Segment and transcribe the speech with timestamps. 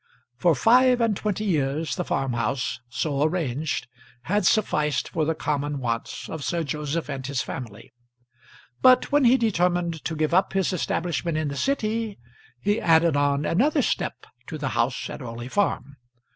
[0.35, 3.85] For five and twenty years the farm house, so arranged,
[4.23, 7.93] had sufficed for the common wants of Sir Joseph and his family;
[8.81, 12.17] but when he determined to give up his establishment in the City,
[12.59, 15.97] he added on another step to the house at Orley Farm.